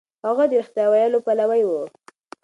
[0.27, 1.71] هغه د رښتيا ويلو پلوی و.